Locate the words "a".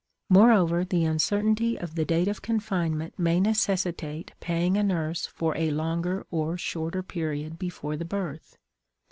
4.75-4.81, 5.55-5.69